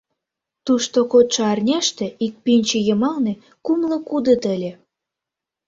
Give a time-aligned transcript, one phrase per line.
[0.65, 3.33] Тушто кодшо арняште ик пӱнчӧ йымалне
[3.65, 4.71] кумло кудыт ыле.